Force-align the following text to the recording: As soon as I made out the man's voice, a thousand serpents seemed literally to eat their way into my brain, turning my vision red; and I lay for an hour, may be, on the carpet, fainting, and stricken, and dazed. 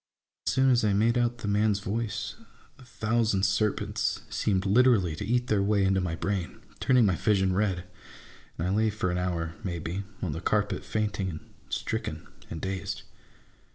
As 0.47 0.53
soon 0.53 0.71
as 0.71 0.83
I 0.83 0.93
made 0.93 1.15
out 1.15 1.37
the 1.37 1.47
man's 1.47 1.79
voice, 1.79 2.33
a 2.79 2.83
thousand 2.83 3.43
serpents 3.43 4.23
seemed 4.31 4.65
literally 4.65 5.15
to 5.15 5.23
eat 5.23 5.45
their 5.45 5.61
way 5.61 5.85
into 5.85 6.01
my 6.01 6.15
brain, 6.15 6.59
turning 6.79 7.05
my 7.05 7.15
vision 7.15 7.53
red; 7.53 7.83
and 8.57 8.65
I 8.67 8.71
lay 8.71 8.89
for 8.89 9.11
an 9.11 9.19
hour, 9.19 9.53
may 9.63 9.77
be, 9.77 10.01
on 10.23 10.31
the 10.31 10.41
carpet, 10.41 10.83
fainting, 10.83 11.29
and 11.29 11.41
stricken, 11.69 12.27
and 12.49 12.59
dazed. 12.59 13.03